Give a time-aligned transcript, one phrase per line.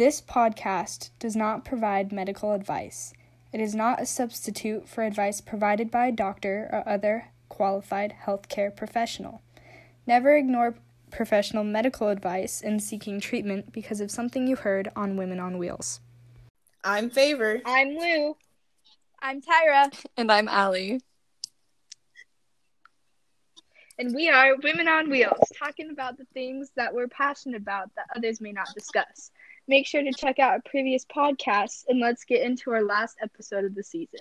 [0.00, 3.12] This podcast does not provide medical advice.
[3.52, 8.74] It is not a substitute for advice provided by a doctor or other qualified healthcare
[8.74, 9.42] professional.
[10.06, 10.76] Never ignore
[11.10, 16.00] professional medical advice in seeking treatment because of something you heard on Women on Wheels.
[16.82, 17.60] I'm Favor.
[17.66, 18.38] I'm Lou.
[19.20, 19.92] I'm Tyra.
[20.16, 21.02] And I'm Allie.
[23.98, 28.06] And we are Women on Wheels, talking about the things that we're passionate about that
[28.16, 29.30] others may not discuss.
[29.70, 33.64] Make sure to check out our previous podcasts and let's get into our last episode
[33.64, 34.18] of the season.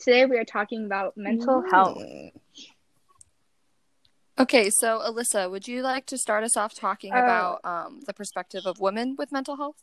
[0.00, 2.02] Today we are talking about mental health.
[4.40, 8.12] Okay, so Alyssa, would you like to start us off talking Uh, about um, the
[8.12, 9.76] perspective of women with mental health?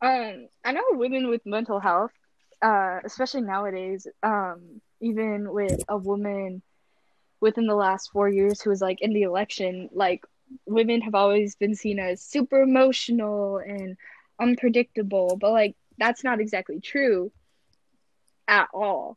[0.00, 2.12] Um, I know women with mental health,
[2.62, 6.62] uh, especially nowadays, um, even with a woman
[7.40, 10.24] within the last four years who was like in the election, like
[10.66, 13.96] women have always been seen as super emotional and
[14.40, 17.30] unpredictable, but like that's not exactly true
[18.48, 19.16] at all.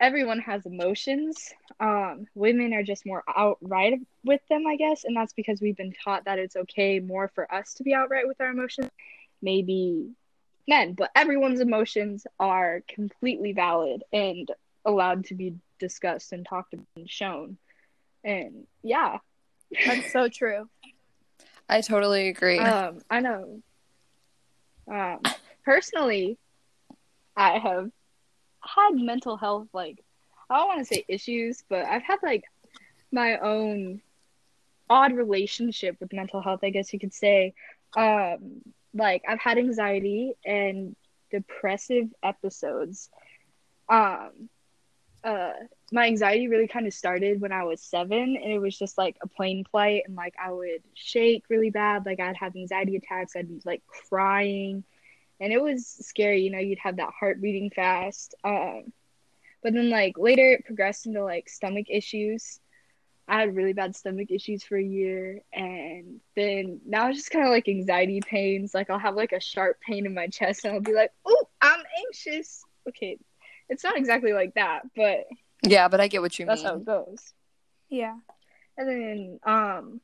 [0.00, 1.52] Everyone has emotions.
[1.80, 5.94] Um, women are just more outright with them, I guess, and that's because we've been
[6.04, 8.90] taught that it's okay more for us to be outright with our emotions
[9.44, 10.10] maybe
[10.66, 14.50] men, but everyone's emotions are completely valid and
[14.84, 17.58] allowed to be discussed and talked about and shown.
[18.24, 19.18] And yeah,
[19.84, 20.68] That's so true.
[21.68, 22.58] I totally agree.
[22.58, 23.62] um, I know.
[24.90, 25.20] Um,
[25.64, 26.38] personally,
[27.36, 27.90] I have
[28.60, 30.02] had mental health like
[30.50, 32.44] I don't want to say issues, but I've had like
[33.10, 34.02] my own
[34.90, 37.54] odd relationship with mental health, I guess you could say.
[37.96, 38.60] Um,
[38.92, 40.94] like I've had anxiety and
[41.30, 43.08] depressive episodes.
[43.88, 44.48] Um,
[45.22, 45.52] uh,
[45.94, 49.16] my anxiety really kind of started when I was seven, and it was just like
[49.22, 53.36] a plane flight, and like I would shake really bad, like I'd have anxiety attacks,
[53.36, 54.82] I'd be like crying,
[55.40, 56.42] and it was scary.
[56.42, 58.34] You know, you'd have that heart beating fast.
[58.42, 58.92] Um,
[59.62, 62.58] but then like later it progressed into like stomach issues.
[63.28, 67.46] I had really bad stomach issues for a year, and then now it's just kind
[67.46, 68.74] of like anxiety pains.
[68.74, 71.48] Like I'll have like a sharp pain in my chest, and I'll be like, "Oh,
[71.62, 73.16] I'm anxious." Okay,
[73.68, 75.26] it's not exactly like that, but
[75.64, 76.48] yeah, but I get what you mean.
[76.48, 76.72] that's mean.
[76.72, 77.32] how it goes.
[77.88, 78.16] Yeah.
[78.76, 80.00] And then, um,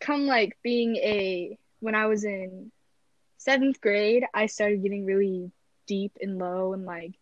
[0.00, 2.70] come like being a when I was in
[3.38, 5.50] seventh grade, I started getting really
[5.86, 7.14] deep and low and like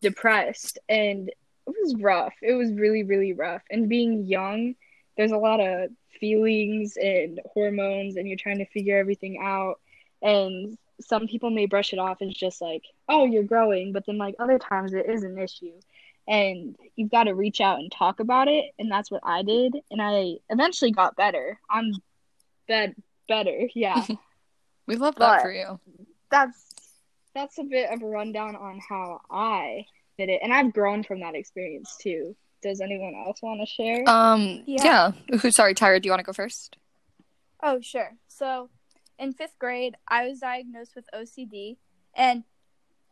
[0.00, 1.34] depressed, and it
[1.66, 2.34] was rough.
[2.42, 3.62] It was really, really rough.
[3.70, 4.74] And being young,
[5.16, 5.90] there's a lot of
[6.20, 9.80] feelings and hormones, and you're trying to figure everything out.
[10.22, 14.18] And some people may brush it off as just like, oh, you're growing, but then
[14.18, 15.72] like other times it is an issue.
[16.28, 19.76] And you've got to reach out and talk about it, and that's what I did.
[19.90, 21.58] And I eventually got better.
[21.70, 21.92] I'm
[22.66, 22.96] bed
[23.28, 24.04] better, yeah.
[24.86, 25.78] we love that but- for you.
[26.30, 26.62] that's
[27.34, 29.84] that's a bit of a rundown on how I
[30.18, 32.34] did it, and I've grown from that experience too.
[32.62, 34.08] Does anyone else want to share?
[34.08, 35.12] Um, yeah.
[35.28, 35.38] Yeah.
[35.38, 35.50] Who?
[35.50, 36.00] Sorry, Tyra.
[36.00, 36.78] Do you want to go first?
[37.62, 38.12] Oh, sure.
[38.28, 38.70] So,
[39.18, 41.76] in fifth grade, I was diagnosed with OCD,
[42.14, 42.42] and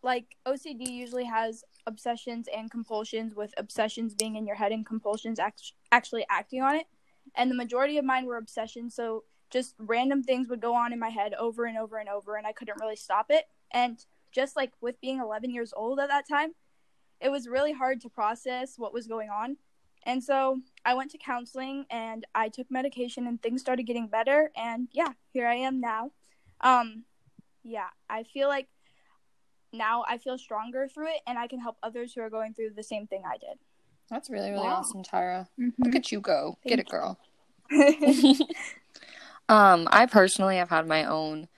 [0.03, 5.39] like OCD usually has obsessions and compulsions, with obsessions being in your head and compulsions
[5.39, 6.87] act- actually acting on it.
[7.35, 10.99] And the majority of mine were obsessions, so just random things would go on in
[10.99, 13.45] my head over and over and over, and I couldn't really stop it.
[13.71, 16.55] And just like with being 11 years old at that time,
[17.21, 19.57] it was really hard to process what was going on.
[20.05, 24.51] And so I went to counseling and I took medication and things started getting better
[24.55, 26.11] and yeah, here I am now.
[26.61, 27.05] Um
[27.63, 28.69] yeah, I feel like
[29.75, 32.71] now I feel stronger through it and I can help others who are going through
[32.77, 33.59] the same thing I did.
[34.11, 34.77] That's really, really Wow.
[34.81, 35.49] awesome, Tyra.
[35.59, 35.83] Mm-hmm.
[35.83, 36.59] Look at you go.
[36.67, 37.19] Get it, girl.
[39.49, 41.49] um, I personally have had my own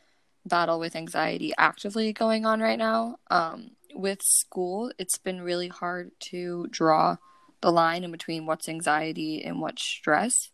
[0.44, 3.16] battle with anxiety actively going on right now.
[3.30, 7.16] Um, with school, it's been really hard to draw
[7.62, 10.50] the line in between what's anxiety and what's stress.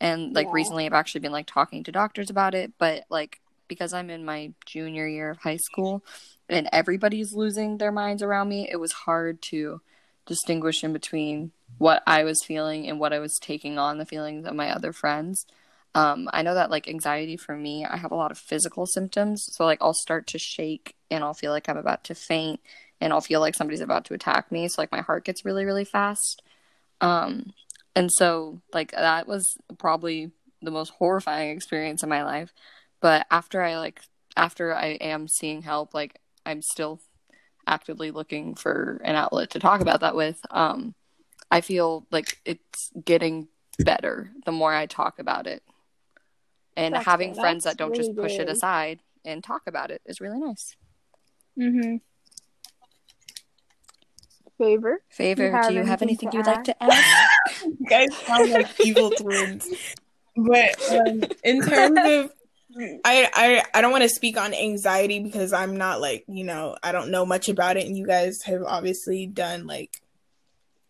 [0.00, 0.52] And like Yeah.
[0.54, 3.40] recently, I've actually been like talking to doctors about it, but like
[3.70, 6.04] because I'm in my junior year of high school
[6.48, 9.80] and everybody's losing their minds around me, it was hard to
[10.26, 14.44] distinguish in between what I was feeling and what I was taking on the feelings
[14.44, 15.46] of my other friends.
[15.94, 19.44] Um, I know that like anxiety for me, I have a lot of physical symptoms.
[19.52, 22.60] So like I'll start to shake and I'll feel like I'm about to faint
[23.00, 24.66] and I'll feel like somebody's about to attack me.
[24.66, 26.42] So like my heart gets really, really fast.
[27.00, 27.52] Um,
[27.94, 30.32] and so like that was probably
[30.62, 32.52] the most horrifying experience in my life.
[33.00, 34.02] But after I like
[34.36, 37.00] after I am seeing help, like I'm still
[37.66, 40.40] actively looking for an outlet to talk about that with.
[40.50, 40.94] Um,
[41.50, 43.48] I feel like it's getting
[43.78, 45.62] better the more I talk about it.
[46.76, 47.40] And That's having good.
[47.40, 50.76] friends that don't just really push it aside and talk about it is really nice.
[51.58, 51.96] Mm-hmm.
[54.56, 55.02] Favor?
[55.08, 57.28] Favor, You have do you have anything anything you'd like to add?
[57.64, 59.68] You guys sound like evil twins.
[60.36, 62.32] But um, in terms of,
[62.76, 66.76] I I I don't want to speak on anxiety because I'm not like you know
[66.82, 70.00] I don't know much about it, and you guys have obviously done like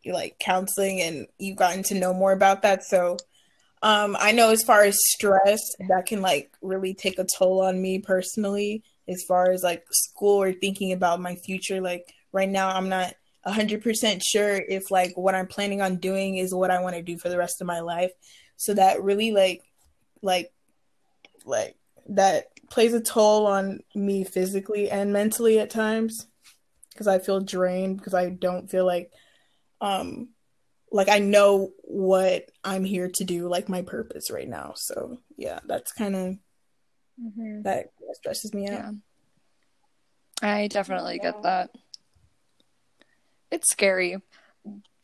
[0.07, 2.85] like counseling and you've gotten to know more about that.
[2.85, 3.19] So
[3.83, 7.81] um, I know as far as stress, that can like really take a toll on
[7.81, 8.83] me personally.
[9.09, 13.15] As far as like school or thinking about my future, like right now, I'm not
[13.47, 17.19] 100% sure if like what I'm planning on doing is what I want to do
[17.19, 18.13] for the rest of my life.
[18.57, 19.63] So that really like
[20.23, 20.53] like
[21.45, 21.77] like
[22.09, 26.27] that plays a toll on me physically and mentally at times
[26.93, 29.13] because I feel drained because I don't feel like
[29.81, 30.29] um
[30.93, 34.73] like I know what I'm here to do, like my purpose right now.
[34.77, 36.39] So yeah, that's kind of
[37.23, 37.63] Mm-hmm.
[37.63, 38.73] that stresses me out.
[38.73, 38.91] Yeah.
[40.43, 41.69] I definitely get that.
[43.51, 44.17] It's scary.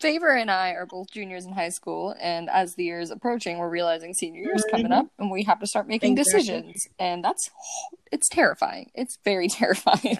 [0.00, 3.58] Favor and I are both juniors in high school, and as the year is approaching,
[3.58, 4.76] we're realizing senior year is mm-hmm.
[4.76, 6.40] coming up, and we have to start making Exactly.
[6.40, 7.50] decisions, and that's
[8.12, 8.90] it's terrifying.
[8.94, 10.18] It's very terrifying.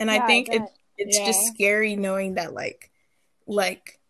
[0.00, 0.72] And I Yeah, I think it, bet.
[0.96, 2.90] it's just scary knowing that like
[3.46, 4.00] like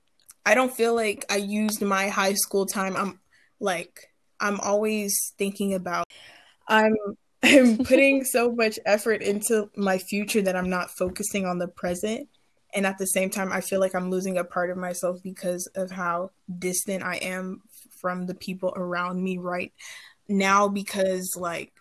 [0.44, 2.96] I don't feel like I used my high school time.
[2.96, 3.20] I'm
[3.60, 6.06] like I'm always thinking about
[6.68, 6.94] I'm
[7.42, 12.28] I'm putting so much effort into my future that I'm not focusing on the present.
[12.74, 15.66] And at the same time, I feel like I'm losing a part of myself because
[15.74, 17.62] of how distant I am
[18.00, 19.72] from the people around me right
[20.28, 21.72] now because like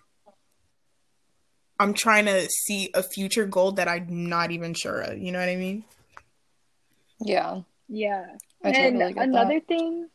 [1.80, 5.18] I'm trying to see a future goal that I'm not even sure of.
[5.18, 5.84] You know what I mean?
[7.20, 8.26] yeah, Yeah.
[8.64, 9.68] I and totally another that.
[9.68, 10.08] thing,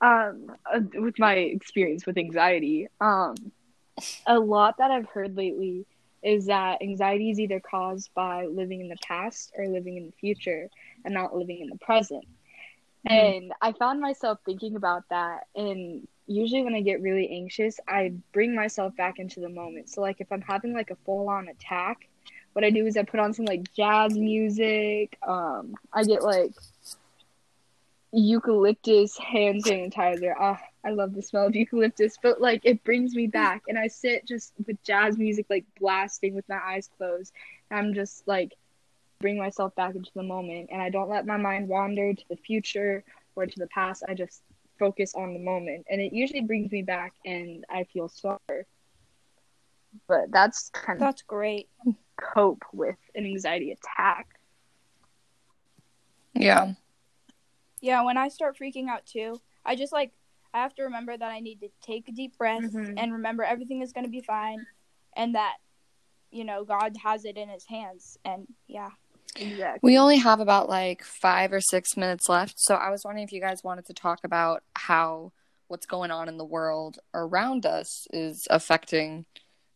[0.00, 3.36] um, uh, with my experience with anxiety, um,
[4.26, 5.86] a lot that I've heard lately
[6.22, 10.12] is that anxiety is either caused by living in the past or living in the
[10.12, 10.68] future
[11.04, 12.24] and not living in the present.
[13.04, 15.48] And I found myself thinking about that.
[15.56, 19.88] And usually, when I get really anxious, I bring myself back into the moment.
[19.90, 22.08] So, like, if I'm having like a full on attack,
[22.52, 25.18] what I do is I put on some like jazz music.
[25.26, 26.52] Um, I get like
[28.12, 30.34] eucalyptus hand sanitizer.
[30.38, 33.86] Ah, I love the smell of eucalyptus, but like it brings me back, and I
[33.88, 37.32] sit just with jazz music like blasting with my eyes closed.
[37.70, 38.54] And I'm just like
[39.20, 42.36] bring myself back into the moment, and I don't let my mind wander to the
[42.36, 43.04] future
[43.36, 44.02] or to the past.
[44.08, 44.42] I just
[44.78, 48.66] focus on the moment, and it usually brings me back, and I feel stronger.
[50.08, 51.68] But that's kind of That's great.
[52.16, 54.26] cope with an anxiety attack.
[56.34, 56.72] yeah,
[57.80, 60.12] Yeah, when I start freaking out too, I just like
[60.54, 62.94] I have to remember that I need to take a deep breath Mhm.
[62.96, 64.66] and remember everything is going to be fine
[65.16, 65.56] and that
[66.30, 68.90] you know God has it in his hands and yeah.
[69.34, 69.78] Exactly.
[69.82, 73.32] we only have about like five or six minutes left, so I was wondering if
[73.32, 75.32] you guys wanted to talk about how
[75.68, 79.24] what's going on in the world around us is affecting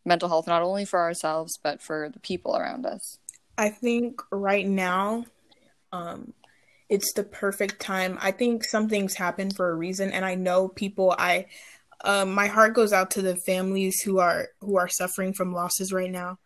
[0.04, 3.18] mental health, not only for ourselves but for the people around us.
[3.56, 5.24] I think right now,
[5.90, 6.34] um,
[6.88, 8.18] it's the perfect time.
[8.20, 11.14] I think some things happen for a reason, and I know people.
[11.18, 11.46] I,
[12.04, 15.92] um, my heart goes out to the families who are who are suffering from losses
[15.92, 16.38] right now.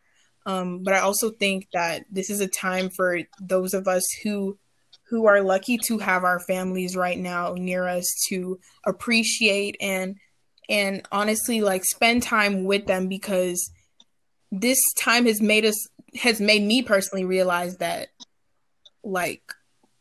[0.47, 4.59] Um, but I also think that this is a time for those of us who
[5.11, 10.16] who are lucky to have our families right now near us to appreciate and
[10.68, 13.73] and honestly like spend time with them because
[14.52, 18.09] this time has made us has made me personally realize that
[19.02, 19.42] like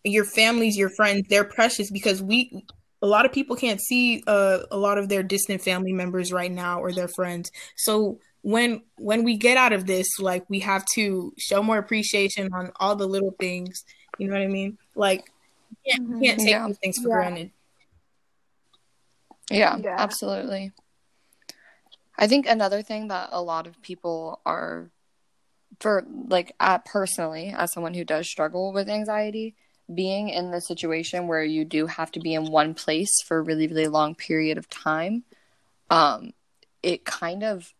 [0.04, 2.64] your families your friends they're precious because we
[3.02, 6.52] a lot of people can't see uh, a lot of their distant family members right
[6.52, 10.86] now or their friends so when when we get out of this like we have
[10.94, 13.84] to show more appreciation on all the little things
[14.18, 15.32] you know what i mean like
[15.70, 16.68] you can't, you can't take Yeah.
[16.68, 17.16] these things for Yeah.
[17.16, 17.52] granted
[19.52, 19.96] Yeah, Yeah.
[19.98, 20.72] absolutely.
[22.18, 24.92] I think another thing that a lot of people are,
[25.80, 29.56] for like, uh, personally, as someone who does struggle with anxiety,
[29.94, 33.42] being in the situation where you do have to be in one place for a
[33.42, 35.24] really, really long period of time,
[35.90, 36.32] um,
[36.84, 37.74] it kind of,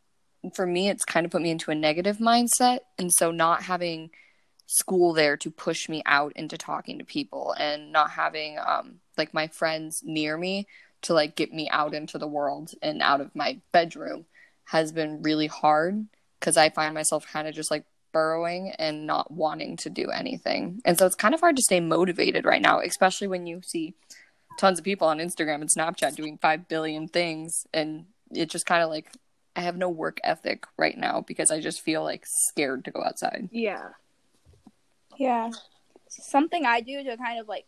[0.56, 2.80] for me, it's kind of put me into a negative mindset.
[2.98, 4.10] And so not having
[4.66, 9.34] school there to push me out into talking to people and not having, um, like
[9.34, 10.68] my friends near me
[11.02, 14.26] to like get me out into the world and out of my bedroom
[14.66, 16.06] has been really hard
[16.40, 20.82] because I find myself kind of just like burrowing and not wanting to do anything.
[20.86, 23.94] And so it's kind of hard to stay motivated right now, especially when you see
[24.60, 28.84] tons of people on Instagram and Snapchat doing 5 billion things and it just kind
[28.84, 29.12] of like
[29.56, 33.04] I have no work ethic right now because I just feel like scared to go
[33.04, 33.50] outside.
[33.52, 33.90] Yeah.
[35.18, 35.50] Yeah.
[36.08, 37.66] Something I do to kind of like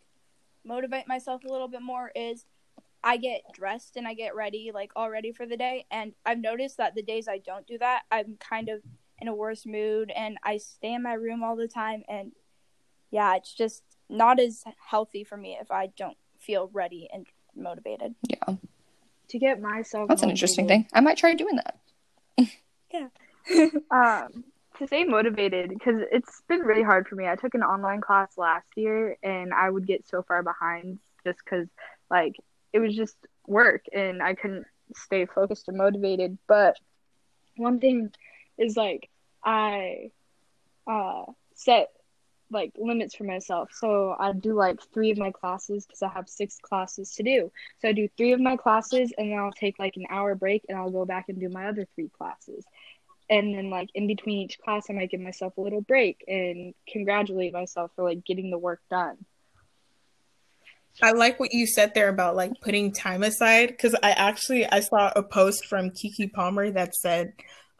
[0.64, 2.44] motivate myself a little bit more is
[3.04, 5.86] I get dressed and I get ready, like all ready for the day.
[5.90, 8.80] And I've noticed that the days I don't do that, I'm kind of
[9.22, 12.02] in a worse mood and I stay in my room all the time.
[12.08, 12.32] And
[13.10, 18.16] yeah, it's just not as healthy for me if I don't feel ready and motivated.
[18.28, 18.56] Yeah.
[19.28, 20.88] To get myself That's an interesting thing.
[20.92, 22.48] I might try doing that.
[22.92, 23.08] Yeah.
[23.90, 24.44] um
[24.78, 28.38] to stay motivated because it's been really hard for me i took an online class
[28.38, 31.66] last year and i would get so far behind just because
[32.10, 32.36] like
[32.72, 34.64] it was just work and i couldn't
[34.94, 36.76] stay focused and motivated but
[37.56, 38.10] one thing
[38.58, 39.08] is like
[39.44, 40.10] i
[40.86, 41.88] uh set
[42.50, 43.70] like limits for myself.
[43.72, 47.50] So i do like three of my classes because i have six classes to do.
[47.80, 50.64] So i do three of my classes and then i'll take like an hour break
[50.68, 52.64] and i'll go back and do my other three classes.
[53.30, 56.74] And then like in between each class i might give myself a little break and
[56.88, 59.16] congratulate myself for like getting the work done.
[61.00, 64.80] I like what you said there about like putting time aside because I actually I
[64.80, 67.32] saw a post from Keke Palmer that said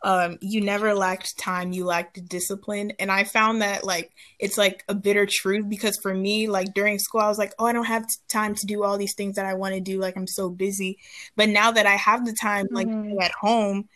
[0.05, 4.85] um you never lacked time you lacked discipline and I found that like it's like
[4.89, 7.85] a bitter truth because for me like during school I was like oh I don't
[7.87, 10.51] have time to do all these things that I want to do like I'm so
[10.51, 10.99] busy
[11.37, 13.23] but now that I have the time like Mhm.
[13.23, 13.89] at home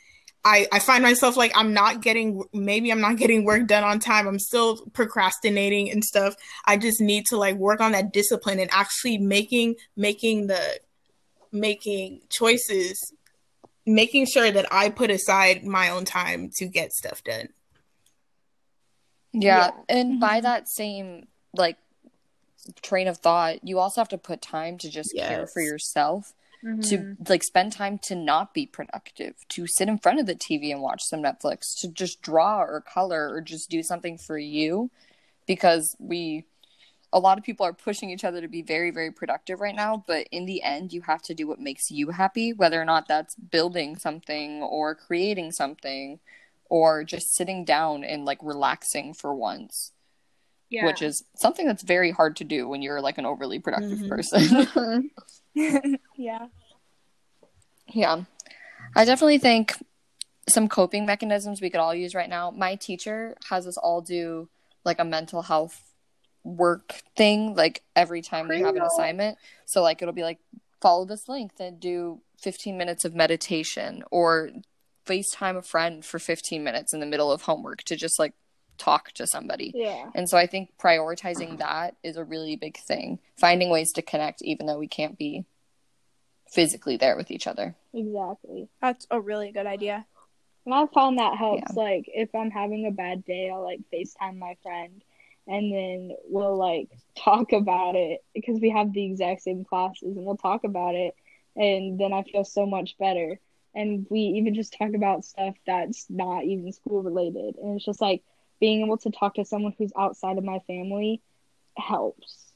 [0.45, 3.99] I, I find myself like I'm not getting maybe I'm not getting work done on
[3.99, 4.29] time.
[4.29, 6.37] I'm still procrastinating and stuff.
[6.67, 10.79] I just need to like work on that discipline and actually making making the
[11.53, 13.13] making choices
[13.87, 17.49] making sure that I put aside my own time to get stuff done.
[19.33, 20.21] Yeah, and Mhm.
[20.21, 21.79] by that same like
[22.83, 26.81] train of thought, you also have to put time to just care for yourself, Mm-hmm.
[26.81, 30.73] to like spend time to not be productive, to sit in front of the TV
[30.73, 34.91] and watch some Netflix, to just draw or color or just do something for you
[35.47, 36.45] because we
[37.13, 40.05] a lot of people are pushing each other to be very very productive right now,
[40.07, 43.09] but in the end you have to do what makes you happy, whether or not
[43.09, 46.19] that's building something or creating something
[46.69, 49.93] or just sitting down and like relaxing for once
[50.69, 54.01] yeah which is something that's very hard to do when you're like an overly productive
[54.01, 54.09] Mhm.
[54.09, 55.11] person.
[56.17, 56.47] yeah.
[57.87, 58.25] yeah.
[58.97, 59.75] I definitely think
[60.49, 62.51] some coping mechanisms we could all use right now.
[62.51, 64.49] My teacher has us all do
[64.85, 65.86] like a mental health
[66.47, 69.39] work thing like every time we have an assignment.
[69.65, 70.39] So like it'll be like
[70.81, 74.51] follow this link and do 15 minutes of meditation or
[75.07, 78.35] FaceTime a friend for 15 minutes in the middle of homework to just like
[78.79, 79.73] talk to somebody.
[79.75, 83.19] yeah And so I think prioritizing that is a really big thing.
[83.37, 85.47] Finding ways to connect even though we can't be
[86.49, 87.75] physically there with each other.
[87.93, 90.07] exactly That's a really good idea.
[90.65, 91.75] And I found that helps.
[91.75, 95.03] Like if I'm having a bad day, I'll like FaceTime my friend
[95.47, 100.25] and then we'll like talk about it because we have the exact same classes and
[100.25, 101.15] we'll talk about it
[101.57, 103.39] and then I feel so much better.
[103.75, 107.57] And we even just talk about stuff that's not even school related.
[107.57, 108.23] And it's just like
[108.61, 111.21] being able to talk to someone who's outside of my family
[111.77, 112.53] helps.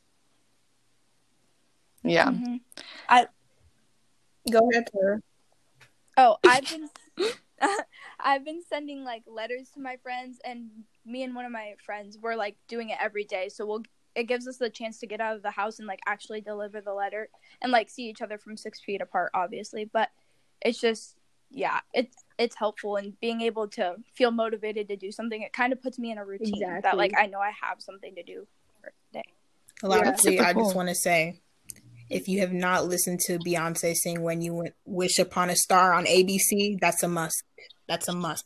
[2.02, 2.30] Yeah.
[2.30, 2.60] Mhm.
[4.50, 5.20] Go ahead, Tara.
[6.16, 6.88] Oh, I've been
[8.20, 10.70] I've been sending like letters to my friends and
[11.04, 13.48] me and one of my friends we're like doing it every day.
[13.48, 13.82] So we'll
[14.14, 16.80] it gives us the chance to get out of the house and like actually deliver
[16.80, 17.28] the letter
[17.62, 19.84] and like see each other from six feet apart, obviously.
[19.84, 20.10] But
[20.60, 21.16] it's just
[21.50, 25.42] yeah, it's it's helpful and being able to feel motivated to do something.
[25.42, 28.14] It kind of puts me in a routine that like I know I have something
[28.14, 28.46] to do
[28.80, 29.24] for the day.
[29.82, 31.40] Lastly, Super I just want to say
[32.10, 36.04] if you have not listened to Beyonce sing When You Wish Upon a Star on
[36.04, 37.42] ABC, that's a must.
[37.88, 38.44] That's a must.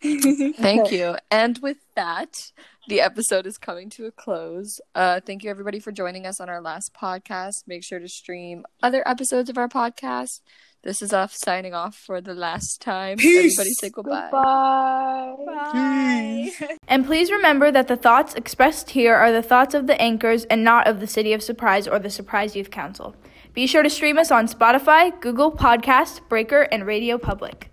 [0.02, 1.16] Thank you.
[1.30, 2.52] And with that,
[2.88, 4.80] the episode is coming to a close.
[4.94, 7.64] Uh, thank you, everybody, for joining us on our last podcast.
[7.66, 10.40] Make sure to stream other episodes of our podcast.
[10.82, 13.18] This is off signing off for the last time.
[13.18, 13.58] Peace.
[13.58, 14.28] Everybody say goodbye.
[14.30, 15.34] Goodbye.
[15.44, 16.76] Bye.
[16.86, 20.62] and please remember that the thoughts expressed here are the thoughts of the anchors and
[20.62, 23.16] not of the City of Surprise or the Surprise Youth Council.
[23.54, 27.70] Be sure to stream us on Spotify, Google Podcast, Breaker, and Radio Public.